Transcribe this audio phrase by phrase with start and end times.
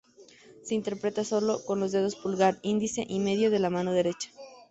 [0.63, 4.31] Se interpreta sólo con los dedos pulgar, índice y medio de la mano derecha.